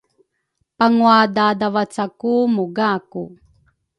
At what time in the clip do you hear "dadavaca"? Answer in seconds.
1.35-2.03